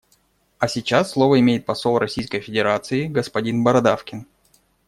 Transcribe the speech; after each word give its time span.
А 0.57 0.67
сейчас 0.67 1.11
слово 1.11 1.39
имеет 1.41 1.67
посол 1.67 1.99
Российской 1.99 2.39
Федерации 2.39 3.05
господин 3.05 3.63
Бородавкин. 3.63 4.25